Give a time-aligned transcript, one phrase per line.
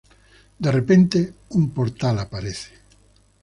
[0.63, 1.19] De repente,
[1.59, 2.71] un portal aparece.